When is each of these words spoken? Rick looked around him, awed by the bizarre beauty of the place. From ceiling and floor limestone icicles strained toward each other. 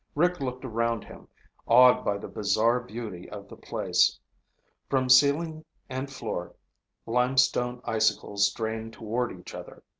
Rick 0.15 0.39
looked 0.39 0.65
around 0.65 1.03
him, 1.03 1.27
awed 1.67 2.03
by 2.03 2.17
the 2.17 2.27
bizarre 2.27 2.79
beauty 2.79 3.29
of 3.29 3.47
the 3.47 3.55
place. 3.55 4.17
From 4.89 5.09
ceiling 5.09 5.63
and 5.91 6.11
floor 6.11 6.55
limestone 7.05 7.81
icicles 7.85 8.47
strained 8.47 8.93
toward 8.93 9.31
each 9.31 9.53
other. 9.53 9.83